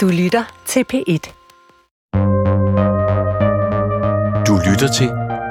[0.00, 1.32] Du lytter til P1.
[4.46, 5.08] Du lytter til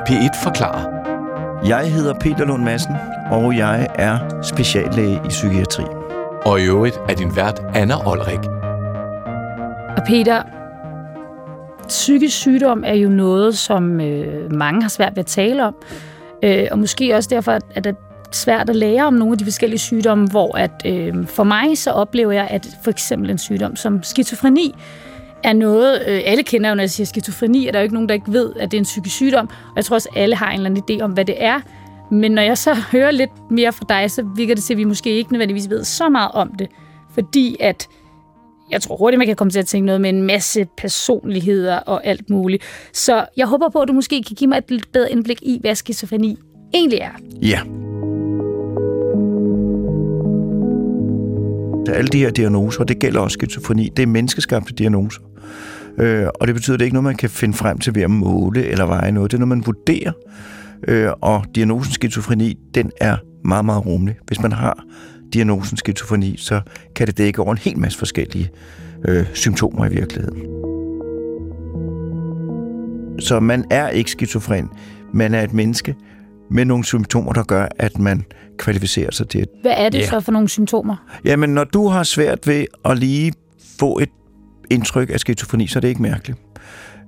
[0.07, 0.85] P1 Forklarer.
[1.65, 2.95] Jeg hedder Peter Lund Madsen,
[3.31, 5.83] og jeg er speciallæge i psykiatri.
[6.45, 8.39] Og i øvrigt er din vært Anna Olrik.
[9.97, 10.43] Og Peter,
[11.87, 15.75] psykisk sygdom er jo noget, som øh, mange har svært ved at tale om.
[16.43, 17.95] Øh, og måske også derfor, at det
[18.31, 21.91] svært at lære om nogle af de forskellige sygdomme, hvor at, øh, for mig så
[21.91, 24.75] oplever jeg, at for eksempel en sygdom som skizofreni
[25.43, 28.09] er noget, øh, alle kender jo, når jeg siger skizofreni, er der jo ikke nogen,
[28.09, 29.47] der ikke ved, at det er en psykisk sygdom.
[29.47, 31.61] Og jeg tror også, alle har en eller anden idé om, hvad det er.
[32.11, 34.83] Men når jeg så hører lidt mere fra dig, så virker det til, at vi
[34.83, 36.67] måske ikke nødvendigvis ved så meget om det.
[37.13, 37.87] Fordi at
[38.71, 42.05] jeg tror hurtigt, man kan komme til at tænke noget med en masse personligheder og
[42.05, 42.63] alt muligt.
[42.93, 45.57] Så jeg håber på, at du måske kan give mig et lidt bedre indblik i,
[45.61, 46.37] hvad skizofreni
[46.73, 47.11] egentlig er.
[47.41, 47.88] Ja.
[51.93, 55.21] Alle de her diagnoser, det gælder også skizofreni, det er menneskeskabte diagnoser.
[55.97, 58.01] Øh, og det betyder, at det ikke er noget, man kan finde frem til ved
[58.01, 59.31] at måle eller veje noget.
[59.31, 60.11] Det er noget, man vurderer.
[60.87, 64.15] Øh, og diagnosen skizofreni, den er meget, meget rummelig.
[64.27, 64.83] Hvis man har
[65.33, 66.61] diagnosen skizofreni, så
[66.95, 68.49] kan det dække over en hel masse forskellige
[69.07, 70.39] øh, symptomer i virkeligheden.
[73.19, 74.69] Så man er ikke skizofren.
[75.13, 75.95] Man er et menneske
[76.51, 78.25] med nogle symptomer, der gør, at man
[78.57, 79.49] kvalificerer sig til et...
[79.61, 80.09] Hvad er det yeah.
[80.09, 80.95] så for nogle symptomer?
[81.25, 83.33] Jamen, når du har svært ved at lige
[83.79, 84.09] få et
[84.69, 86.39] indtryk af skizofreni, så er det ikke mærkeligt.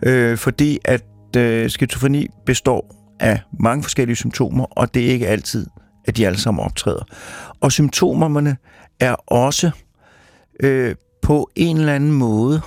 [0.03, 1.03] Øh, fordi at
[1.38, 5.67] øh, skizofreni består af mange forskellige symptomer, og det er ikke altid,
[6.06, 7.03] at de alle sammen optræder.
[7.59, 8.58] Og symptomerne
[9.00, 9.72] er også
[10.64, 12.62] øh, på en eller anden måde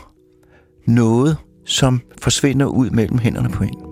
[0.86, 1.36] noget,
[1.66, 3.83] som forsvinder ud mellem hænderne på en.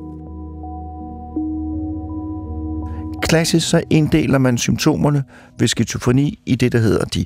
[3.32, 5.24] Klassisk så inddeler man symptomerne
[5.58, 7.24] ved skizofreni i det, der hedder de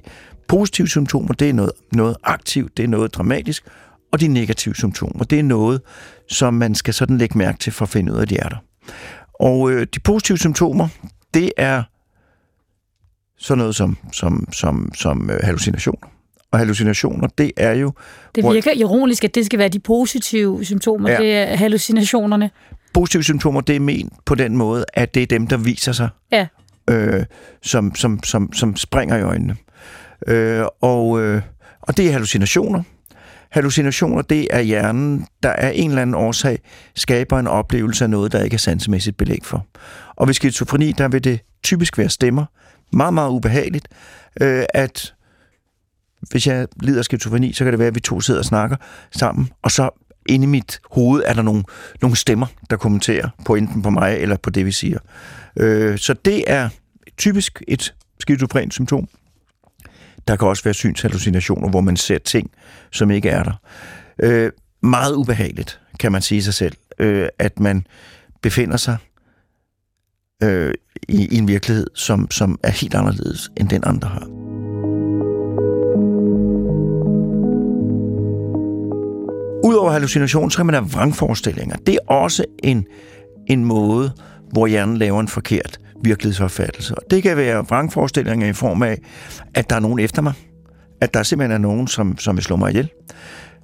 [0.49, 1.35] positive symptomer.
[1.35, 3.67] Det er noget, noget aktivt, det er noget dramatisk.
[4.13, 5.81] Og de negative symptomer, det er noget,
[6.29, 8.49] som man skal sådan lægge mærke til for at finde ud af, at de er
[8.49, 8.57] der.
[9.41, 10.89] Og øh, de positive symptomer,
[11.35, 11.83] det er
[13.39, 16.09] sådan noget som, som, som, som øh, hallucinationer.
[16.53, 17.93] Og hallucinationer, det er jo...
[18.35, 21.17] Det virker hvor, ironisk, at det skal være de positive symptomer, ja.
[21.17, 22.51] det er hallucinationerne.
[22.95, 26.09] Positive symptomer, det er men på den måde, at det er dem, der viser sig,
[26.33, 26.47] ja.
[26.91, 27.25] øh,
[27.63, 29.57] som, som, som, som springer i øjnene.
[30.27, 31.43] Øh, og, øh,
[31.81, 32.83] og det er hallucinationer.
[33.51, 36.59] Hallucinationer, det er hjernen, der er en eller anden årsag
[36.95, 39.67] skaber en oplevelse af noget, der ikke er sansemæssigt belæg for.
[40.17, 42.45] Og ved skizofreni, der vil det typisk være stemmer.
[42.93, 43.89] Meget, meget ubehageligt,
[44.41, 45.15] øh, at
[46.21, 48.77] hvis jeg lider af skizofreni, så kan det være, at vi to sidder og snakker
[49.11, 49.91] sammen, og så
[50.29, 51.65] inde i mit hoved er der nogle,
[52.03, 54.99] nogle stemmer, der kommenterer på enten på mig eller på det, vi siger.
[55.57, 56.69] Øh, så det er
[57.17, 59.09] typisk et skizofrent symptom.
[60.29, 62.51] Der kan også være synshallucinationer, hvor man ser ting,
[62.93, 63.53] som ikke er der.
[64.23, 64.51] Øh,
[64.83, 67.87] meget ubehageligt, kan man sige sig selv, øh, at man
[68.43, 68.97] befinder sig
[70.43, 70.75] øh,
[71.09, 74.36] i, i en virkelighed, som, som er helt anderledes, end den andre har.
[79.77, 81.77] Udover hallucination, så kan man have vrangforestillinger.
[81.87, 82.85] Det er også en,
[83.47, 84.13] en måde,
[84.53, 86.95] hvor hjernen laver en forkert virkelighedsopfattelse.
[86.95, 88.99] Og det kan være vrangforestillinger i form af,
[89.55, 90.33] at der er nogen efter mig.
[91.01, 92.91] At der simpelthen er nogen, som, som vil slå mig ihjel.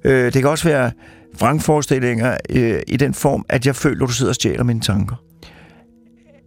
[0.03, 0.91] Øh, det kan også være
[1.39, 5.15] vrangforestillinger øh, i den form, at jeg føler, at du sidder og stjæler mine tanker.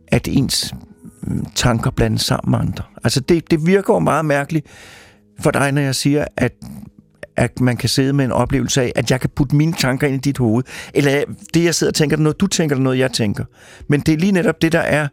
[0.08, 0.74] At ens
[1.22, 2.84] mm, tanker blandes sammen med andre.
[3.04, 4.66] Altså det, det virker jo meget mærkeligt
[5.40, 6.52] for dig, når jeg siger, at
[7.36, 10.16] at man kan sidde med en oplevelse af, at jeg kan putte mine tanker ind
[10.16, 10.64] i dit hoved.
[10.94, 11.24] Eller
[11.54, 13.44] det, jeg sidder og tænker, det er noget, du tænker, det er noget, jeg tænker.
[13.88, 15.08] Men det er lige netop det, der er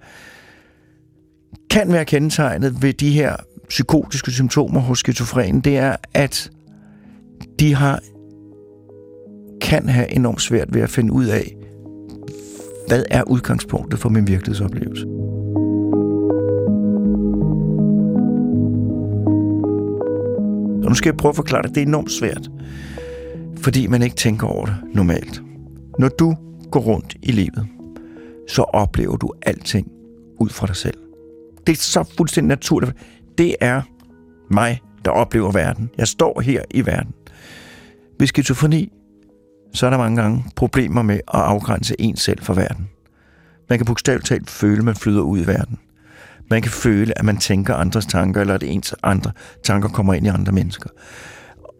[1.70, 3.36] kan være kendetegnet ved de her
[3.70, 6.52] psykotiske symptomer hos skizofrenen, det er, at
[7.60, 8.00] de har
[9.62, 11.56] kan have enormt svært ved at finde ud af,
[12.88, 15.06] hvad er udgangspunktet for min virkelighedsoplevelse.
[20.84, 21.70] Og nu skal jeg prøve at forklare det.
[21.70, 22.50] Det er enormt svært,
[23.58, 25.42] fordi man ikke tænker over det normalt.
[26.00, 26.36] Når du
[26.72, 27.68] går rundt i livet,
[28.50, 29.88] så oplever du alting
[30.40, 30.98] ud fra dig selv.
[31.68, 32.94] Det er så fuldstændig naturligt.
[33.38, 33.82] Det er
[34.52, 35.90] mig, der oplever verden.
[35.98, 37.14] Jeg står her i verden.
[38.20, 38.92] Ved skizofreni,
[39.74, 42.90] så er der mange gange problemer med at afgrænse en selv fra verden.
[43.70, 45.80] Man kan bogstaveligt talt føle, at man flyder ud i verden.
[46.50, 49.32] Man kan føle, at man tænker andres tanker, eller at ens andre
[49.64, 50.90] tanker kommer ind i andre mennesker.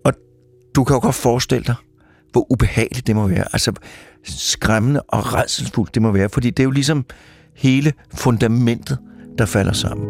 [0.06, 0.14] Og
[0.76, 1.76] du kan jo godt forestille dig,
[2.32, 3.46] hvor ubehageligt det må være.
[3.54, 3.74] Altså
[4.24, 7.06] skræmmende og redselsfuldt det må være, fordi det er jo ligesom
[7.56, 8.98] hele fundamentet,
[9.38, 10.08] der falder sammen.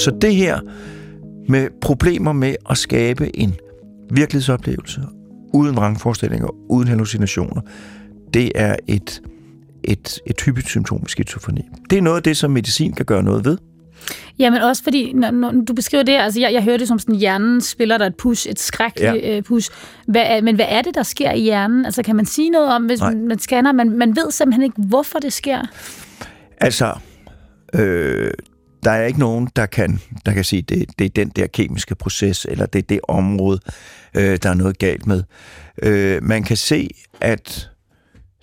[0.00, 0.60] Så det her
[1.48, 3.54] med problemer med at skabe en
[4.10, 5.00] virkelighedsoplevelse
[5.54, 7.60] uden vrangforestillinger, uden hallucinationer,
[8.34, 9.22] det er et,
[9.84, 11.62] et, et hyppigt symptom af skizofreni.
[11.90, 13.58] Det er noget af det, som medicin kan gøre noget ved.
[14.38, 17.14] Jamen også fordi, når, når du beskriver det, altså jeg, jeg hører det som sådan,
[17.14, 19.36] hjernen spiller der et push, et skrækkeligt ja.
[19.36, 19.70] øh, push.
[20.06, 21.84] Hvad, men hvad er det, der sker i hjernen?
[21.84, 23.14] Altså kan man sige noget om, hvis Nej.
[23.14, 25.62] man scanner, man, man ved simpelthen ikke, hvorfor det sker?
[26.60, 26.94] Altså,
[27.74, 28.30] øh,
[28.84, 31.94] der er ikke nogen, der kan, der kan sige, det, det er den der kemiske
[31.94, 33.60] proces, eller det er det område,
[34.16, 35.22] øh, der er noget galt med.
[35.82, 36.90] Øh, man kan se,
[37.20, 37.70] at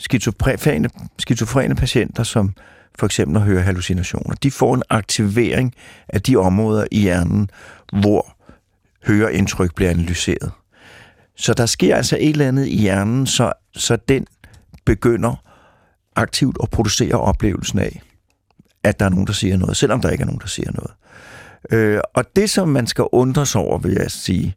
[0.02, 0.90] skizofrene,
[1.20, 2.54] skizofrene patienter, som
[3.00, 5.74] for eksempel at høre hallucinationer, de får en aktivering
[6.10, 7.50] af de områder i hjernen,
[8.02, 8.38] hvor
[9.08, 10.52] høreindtryk bliver analyseret.
[11.36, 14.28] Så der sker altså et eller andet i hjernen, så, så den
[14.86, 15.36] begynder
[16.16, 18.02] aktivt at producere oplevelsen af,
[18.84, 20.92] at der er nogen, der siger noget, selvom der ikke er nogen, der siger noget.
[21.72, 24.56] Øh, og det, som man skal undre sig over, vil jeg sige,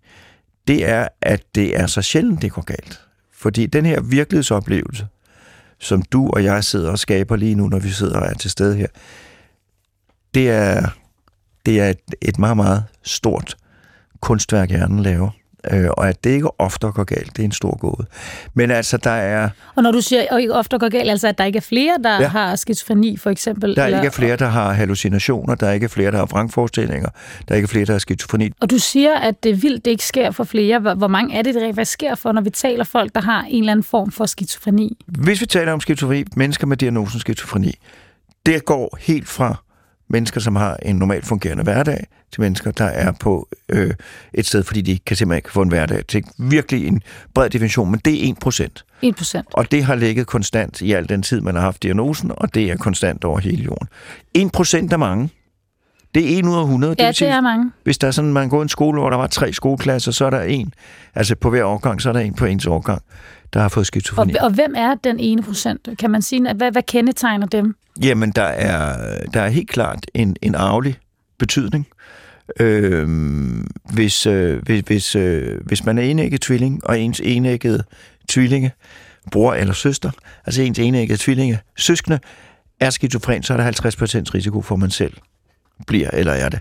[0.68, 3.00] det er, at det er så sjældent, det går galt.
[3.32, 5.06] Fordi den her virkelighedsoplevelse,
[5.84, 8.50] som du og jeg sidder og skaber lige nu, når vi sidder og er til
[8.50, 8.86] stede her,
[10.34, 10.88] det er,
[11.66, 13.56] det er et, et meget, meget stort
[14.20, 15.30] kunstværk, hjernen laver
[15.72, 18.06] øh, og at det ikke ofte går galt, det er en stor gåde.
[18.54, 19.48] Men altså, der er...
[19.74, 21.96] Og når du siger, at ikke ofte går galt, altså at der ikke er flere,
[22.04, 22.28] der ja.
[22.28, 23.76] har skizofreni, for eksempel?
[23.76, 23.98] Der eller...
[23.98, 27.08] ikke er flere, der har hallucinationer, der er ikke flere, der har vrangforestillinger,
[27.48, 28.50] der er ikke flere, der har skizofreni.
[28.60, 30.94] Og du siger, at det er vildt, det ikke sker for flere.
[30.94, 33.58] Hvor mange er det, det hvad sker for, når vi taler folk, der har en
[33.58, 35.04] eller anden form for skizofreni?
[35.06, 37.74] Hvis vi taler om skizofreni, mennesker med diagnosen skizofreni,
[38.46, 39.63] det går helt fra
[40.08, 43.94] mennesker, som har en normalt fungerende hverdag, til mennesker, der er på øh,
[44.34, 46.04] et sted, fordi de kan simpelthen ikke få en hverdag.
[46.12, 47.02] Det er virkelig en
[47.34, 48.84] bred definition, men det er 1 procent.
[49.02, 49.48] 1 procent.
[49.52, 52.70] Og det har ligget konstant i al den tid, man har haft diagnosen, og det
[52.70, 53.88] er konstant over hele jorden.
[54.34, 55.30] 1 procent er mange.
[56.14, 56.94] Det er 1 ud af 100.
[56.98, 57.70] Ja, det, det er mange.
[57.84, 60.30] Hvis der er sådan, man går en skole, hvor der var tre skoleklasser, så er
[60.30, 60.74] der en.
[61.14, 63.02] Altså på hver årgang, så er der en på ens årgang,
[63.54, 64.34] der har fået skizofreni.
[64.34, 65.88] Og, og hvem er den ene procent?
[65.98, 67.76] Kan man sige, hvad, hvad kendetegner dem?
[68.02, 68.96] Jamen, der er,
[69.34, 70.98] der er helt klart en, en arvelig
[71.38, 71.86] betydning.
[72.60, 73.08] Øh,
[73.94, 77.84] hvis, øh, hvis, hvis, øh, hvis man er enægget tvilling, og ens enæggede
[78.28, 78.70] tvillinge,
[79.32, 80.10] bror eller søster,
[80.46, 82.18] altså ens enæggede tvillinge, søskende,
[82.80, 85.12] er skizofren, så er der 50% risiko for, at man selv
[85.86, 86.60] bliver, eller er det.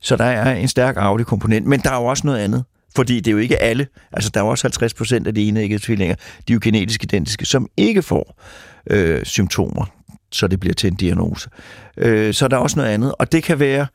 [0.00, 2.64] Så der er en stærk arvelig komponent, men der er jo også noget andet.
[2.96, 5.82] Fordi det er jo ikke alle, altså der er også 50 procent af de enæggede
[5.84, 6.14] tvillinger,
[6.48, 8.40] de er jo genetisk identiske, som ikke får
[8.90, 9.84] øh, symptomer,
[10.32, 11.50] så det bliver til en diagnose.
[11.96, 13.86] Øh, så der er også noget andet, og det kan være,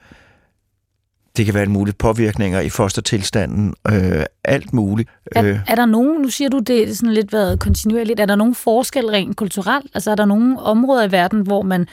[1.37, 5.09] det kan være en muligt påvirkninger i fostertilstanden, øh, alt muligt.
[5.35, 5.59] Er, øh.
[5.67, 8.55] er der nogen, nu siger du, det er sådan lidt været kontinuerligt, er der nogen
[8.55, 9.91] forskel rent kulturelt?
[9.93, 11.87] Altså er der nogen områder i verden, hvor man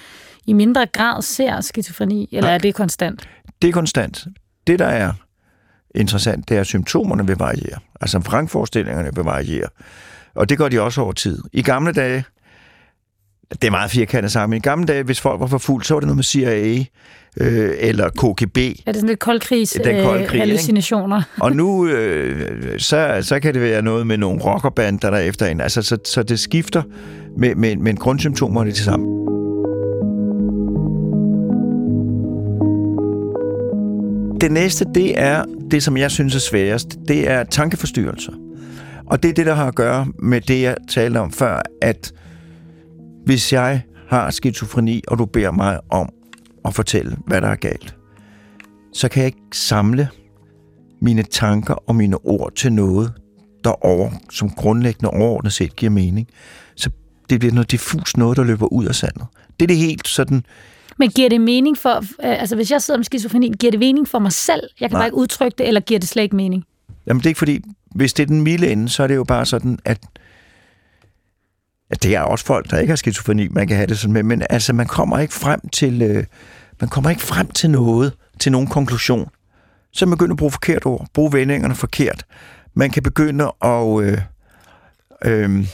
[0.47, 2.55] i mindre grad ser skizofreni, eller Nej.
[2.55, 3.29] er det konstant?
[3.63, 4.27] Det er konstant.
[4.67, 5.13] Det, der er
[5.95, 7.79] interessant, det er, at symptomerne vil variere.
[8.01, 9.69] Altså vrangforestillingerne vil variere.
[10.35, 11.39] Og det gør de også over tid.
[11.53, 12.25] I gamle dage,
[13.51, 14.57] det er meget firkantet sammen.
[14.57, 16.85] I gamle dage, hvis folk var for fuld, så var det noget med CIA
[17.41, 18.59] øh, eller KGB.
[18.59, 21.23] Er det sådan lidt koldkrigs den kold krig, øh, hallucinationer?
[21.41, 25.47] Og nu, øh, så, så kan det være noget med nogle rockerbander, der er efter
[25.47, 25.61] en.
[25.61, 26.83] Altså, så, så det skifter,
[27.37, 29.24] med, med, med grundsymptomerne til sammen.
[34.45, 36.99] Det næste, det er det, som jeg synes er sværest.
[37.09, 38.33] Det er tankeforstyrrelser.
[39.07, 42.13] Og det er det, der har at gøre med det, jeg talte om før, at
[43.27, 46.09] hvis jeg har skizofreni, og du beder mig om
[46.65, 47.97] at fortælle, hvad der er galt,
[48.93, 50.09] så kan jeg ikke samle
[51.03, 53.13] mine tanker og mine ord til noget,
[53.65, 56.29] der over, som grundlæggende overordnet set giver mening.
[56.77, 56.91] Så
[57.31, 59.27] det bliver noget diffus noget, der løber ud af sandet.
[59.61, 60.45] Det er det helt sådan...
[60.99, 61.97] Men giver det mening for...
[61.99, 62.05] Øh,
[62.41, 64.63] altså, hvis jeg sidder med skizofreni, giver det mening for mig selv?
[64.81, 65.01] Jeg kan Nej.
[65.01, 66.65] bare ikke udtrykke det, eller giver det slet ikke mening?
[67.07, 67.61] Jamen, det er ikke fordi...
[67.95, 70.01] Hvis det er den milde ende, så er det jo bare sådan, at
[72.03, 74.43] det er også folk, der ikke har skizofreni, man kan have det sådan med, men
[74.51, 76.25] altså, man kommer ikke frem til, øh,
[76.81, 79.29] man kommer ikke frem til noget, til nogen konklusion.
[79.93, 82.25] Så man begynder at bruge forkert ord, bruge vendingerne forkert.
[82.75, 84.19] Man kan begynde at, øh,
[85.25, 85.67] øh,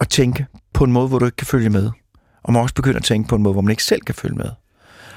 [0.00, 1.90] at tænke på en måde, hvor du ikke kan følge med.
[2.46, 4.36] Og man også begynde at tænke på en måde, hvor man ikke selv kan følge
[4.36, 4.50] med.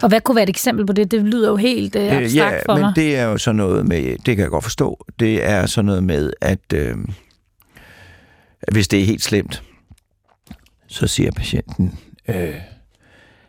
[0.01, 1.11] Og hvad kunne være et eksempel på det?
[1.11, 2.93] Det lyder jo helt øh, abstrakt ja, for men mig.
[2.95, 6.03] det er jo sådan noget med, det kan jeg godt forstå, det er sådan noget
[6.03, 6.73] med, at...
[6.73, 6.95] Øh,
[8.71, 9.63] hvis det er helt slemt,
[10.87, 12.55] så siger patienten, øh,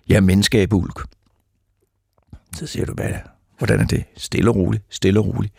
[0.09, 1.01] jeg er menneske af bulk.
[2.57, 3.13] Så siger du, hvad
[3.59, 4.05] Hvordan er det?
[4.17, 5.55] Stille og roligt, stille og roligt.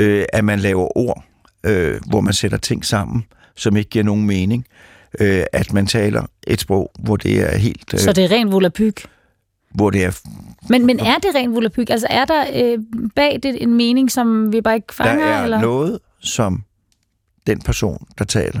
[0.00, 1.24] Øh, at man laver ord,
[1.64, 3.24] øh, hvor man sætter ting sammen,
[3.56, 4.66] som ikke giver nogen mening.
[4.68, 4.91] Øh,
[5.52, 7.94] at man taler et sprog, hvor det er helt...
[7.94, 9.06] Øh, så det er ren volapyk?
[9.74, 10.20] hvor det er
[10.68, 11.90] Men, men er det rent volapyk?
[11.90, 12.78] Altså er der øh,
[13.16, 15.26] bag det en mening, som vi bare ikke Der fanger?
[15.26, 15.60] er eller?
[15.60, 16.62] noget, som
[17.46, 18.60] den person, der taler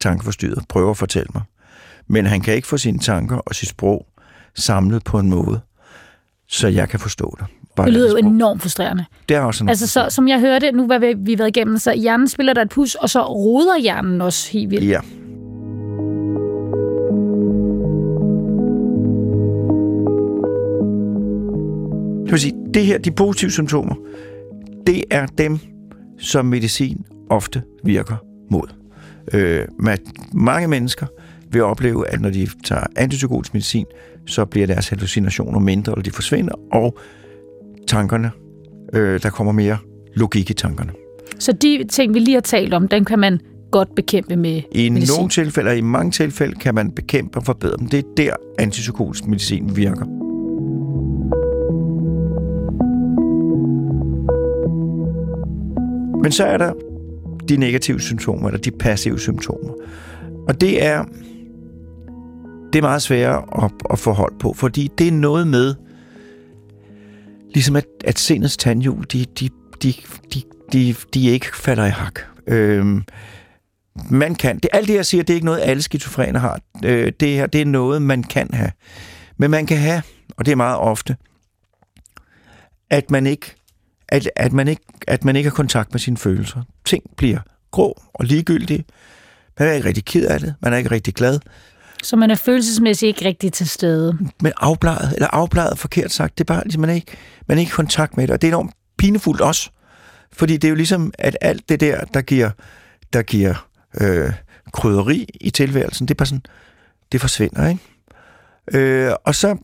[0.00, 1.42] tankeforstyrret, prøver at fortælle mig.
[2.06, 4.06] Men han kan ikke få sine tanker og sit sprog
[4.54, 5.60] samlet på en måde,
[6.48, 7.46] så jeg kan forstå det.
[7.76, 9.04] Bare Det lyder jo enormt frustrerende.
[9.28, 11.92] Det er også Altså, så, som jeg hørte, nu var vi, vi været igennem, så
[11.92, 14.88] hjernen spiller der et pus, og så roder hjernen også helt vildt.
[14.88, 15.00] Ja.
[22.38, 23.94] Sige, det her, de positive symptomer,
[24.86, 25.58] det er dem,
[26.18, 28.16] som medicin ofte virker
[28.50, 28.68] mod.
[29.32, 29.64] Øh,
[30.32, 31.06] mange mennesker
[31.50, 33.86] vil opleve, at når de tager antipsykotisk medicin,
[34.26, 36.98] så bliver deres hallucinationer mindre, eller de forsvinder, og
[37.86, 38.30] tankerne,
[38.92, 39.78] øh, der kommer mere
[40.16, 40.92] logik i tankerne.
[41.38, 44.88] Så de ting, vi lige har talt om, den kan man godt bekæmpe med I
[44.88, 45.14] medicin.
[45.16, 47.86] nogle tilfælde, og i mange tilfælde, kan man bekæmpe og forbedre dem.
[47.86, 50.33] Det er der, antipsykotisk medicin virker.
[56.24, 56.72] Men så er der
[57.48, 59.72] de negative symptomer, eller de passive symptomer.
[60.48, 61.04] Og det er,
[62.72, 65.74] det er meget sværere at, at få hold på, fordi det er noget med,
[67.54, 69.48] ligesom at, at sindets tandhjul, de, de,
[69.82, 69.94] de,
[70.34, 72.20] de, de, de ikke falder i hak.
[72.46, 73.02] Øhm,
[74.10, 74.58] man kan.
[74.58, 76.60] Det, alt det, jeg siger, det er ikke noget, alle skizofrene har.
[76.84, 78.70] Øh, det her, det er noget, man kan have.
[79.36, 80.02] Men man kan have,
[80.36, 81.16] og det er meget ofte,
[82.90, 83.54] at man ikke,
[84.08, 86.62] at, at man ikke, at man ikke har kontakt med sine følelser.
[86.84, 87.38] Ting bliver
[87.70, 88.84] grå og ligegyldige.
[89.58, 90.54] Man er ikke rigtig ked af det.
[90.60, 91.40] Man er ikke rigtig glad.
[92.02, 94.18] Så man er følelsesmæssigt ikke rigtig til stede.
[94.42, 97.60] Men afbladet, eller afbladet forkert sagt, det er bare, ligesom, man er ikke, man er
[97.60, 98.34] ikke i kontakt med det.
[98.34, 99.70] Og det er enormt pinefuldt også.
[100.32, 102.50] Fordi det er jo ligesom, at alt det der, der giver,
[103.12, 103.68] der giver
[104.00, 104.32] øh,
[104.72, 106.42] krydderi i tilværelsen, det er bare sådan,
[107.12, 107.80] det forsvinder, ikke?
[108.72, 109.56] Øh, og så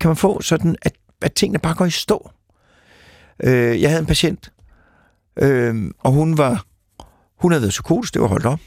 [0.00, 2.30] kan man få sådan, at, at tingene bare går i stå.
[3.44, 4.52] Øh, jeg havde en patient,
[5.36, 6.64] øh, og hun var,
[7.36, 8.60] hun havde været psykotisk, det var holdt op.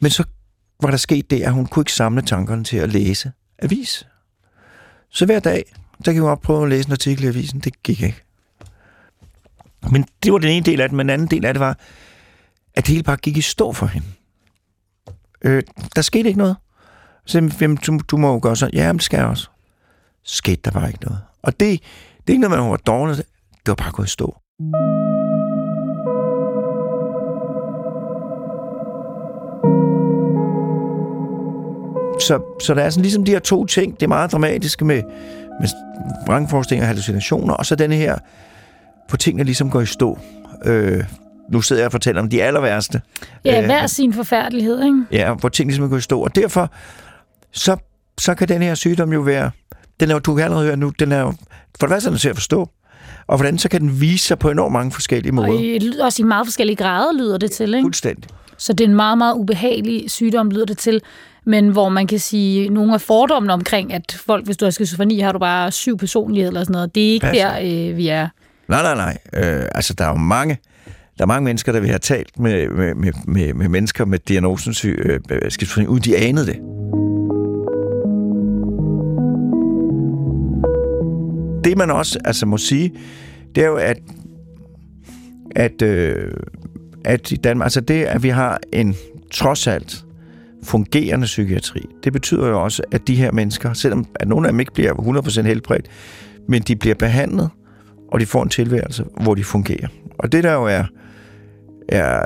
[0.00, 0.24] Men så
[0.82, 4.06] var der sket det, at hun kunne ikke samle tankerne til at læse avis.
[5.10, 5.64] Så hver dag,
[6.04, 7.60] der gik hun op og prøve at læse en artikel i avisen.
[7.60, 8.22] Det gik ikke.
[9.90, 11.78] Men det var den ene del af det, men den anden del af det var,
[12.74, 14.06] at det hele bare gik i stå for hende.
[15.42, 15.62] Øh,
[15.96, 16.56] der skete ikke noget.
[17.26, 18.74] Så jamen, du, du må jo gøre sådan.
[18.74, 19.48] Ja, men det skal jeg også.
[20.22, 21.20] Skete der bare ikke noget.
[21.42, 21.82] Og det,
[22.28, 23.16] det er ikke noget, man var dårlig.
[23.16, 23.24] Det
[23.66, 24.36] var bare gået i stå.
[32.20, 35.02] Så, så der er sådan ligesom de her to ting, det er meget dramatiske med,
[35.60, 35.68] med
[36.26, 38.18] vrangforestillinger og hallucinationer, og så denne her,
[39.08, 40.18] hvor tingene ligesom går i stå.
[40.64, 41.04] Øh,
[41.52, 43.02] nu sidder jeg og fortæller om de aller værste.
[43.44, 45.02] Ja, Øh, hver sin forfærdelighed, ikke?
[45.12, 46.20] Ja, hvor tingene simpelthen går i stå.
[46.20, 46.70] Og derfor,
[47.52, 47.76] så,
[48.18, 49.50] så kan den her sygdom jo være,
[50.00, 51.32] den er du kan allerede høre nu, den er
[51.80, 52.68] for det første er den til at forstå,
[53.26, 55.48] og hvordan så kan den vise sig på enormt mange forskellige måder.
[55.48, 57.84] Og i, også i meget forskellige grader lyder det til, ikke?
[57.84, 58.30] Fuldstændig.
[58.58, 61.00] Så det er en meget, meget ubehagelig sygdom, lyder det til.
[61.46, 65.20] Men hvor man kan sige, nogle af fordommene omkring, at folk, hvis du har skizofreni,
[65.20, 66.94] har du bare syv personligheder eller sådan noget.
[66.94, 67.48] Det er ikke Passer.
[67.48, 68.28] der, øh, vi er.
[68.68, 69.18] Nej, nej, nej.
[69.32, 70.58] Øh, altså, der er jo mange,
[71.18, 74.18] der er mange mennesker, der vil have talt med, med, med, med, med mennesker med
[74.18, 76.56] diagnosen øh, skizofreni, uden de anede det.
[81.64, 82.92] Det man også altså, må sige,
[83.54, 83.98] det er jo, at,
[85.56, 86.32] at, øh,
[87.04, 88.96] at i Danmark, altså det, at vi har en
[89.32, 90.04] trods alt
[90.62, 94.60] fungerende psykiatri, det betyder jo også, at de her mennesker, selvom at nogle af dem
[94.60, 95.88] ikke bliver 100% helbredt,
[96.48, 97.50] men de bliver behandlet,
[98.12, 99.88] og de får en tilværelse, hvor de fungerer.
[100.18, 100.84] Og det der jo er,
[101.88, 102.22] er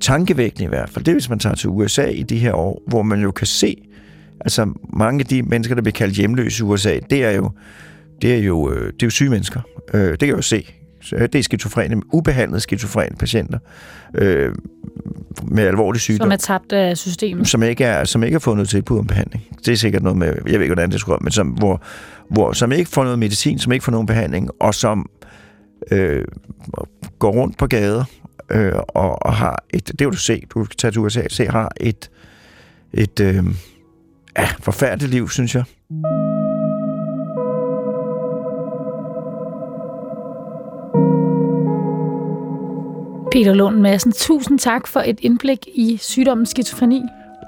[0.00, 2.82] tankevækkende i hvert fald, det er, hvis man tager til USA i de her år,
[2.86, 3.76] hvor man jo kan se,
[4.40, 7.50] altså mange af de mennesker, der bliver kaldt hjemløse i USA, det er jo,
[8.22, 9.60] det er jo, øh, det er jo syge mennesker.
[9.94, 10.66] Øh, det kan jeg jo se.
[11.02, 13.58] Så Det er skizofrene, ubehandlede skizofrene patienter
[14.14, 14.54] øh,
[15.44, 17.48] med alvorlig sygdom Som er tabt af systemet.
[17.48, 19.44] som ikke er som ikke har fået noget tilbud om behandling.
[19.66, 21.82] Det er sikkert noget med, jeg ved ikke, hvordan det skulle men som, hvor,
[22.30, 25.10] hvor, som ikke får noget medicin, som ikke får nogen behandling, og som
[25.90, 26.24] øh,
[27.18, 28.04] går rundt på gader
[28.50, 31.46] øh, og, og har et, det vil du se, du kan tage til USA, se,
[31.46, 32.10] har et,
[32.92, 33.44] et øh,
[34.38, 35.64] ja, forfærdeligt liv, synes jeg.
[43.32, 47.02] Peter Lund Madsen, tusind tak for et indblik i sygdommen skizofreni.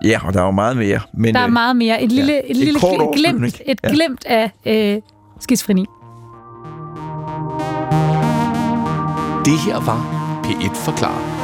[0.05, 1.01] Ja, og der er jo meget mere.
[1.13, 2.03] Men, Der er øh, meget mere.
[2.03, 3.89] Et lille, ja, et lille gl- glimt, et Ja.
[3.93, 5.01] glimt af øh,
[5.41, 5.85] skizofreni.
[9.45, 10.01] Det her var
[10.47, 11.44] P1 Forklaret.